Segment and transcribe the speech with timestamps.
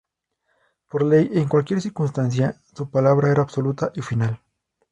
[0.89, 4.41] Por ley, en cualquier circunstancia, su palabra era absoluta y final.